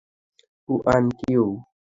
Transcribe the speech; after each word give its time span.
কু 0.69 0.73
আন 0.93 1.03
কিউ। 1.19 1.43